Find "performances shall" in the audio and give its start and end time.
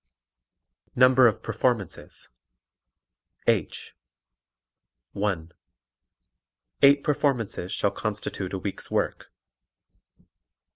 7.03-7.91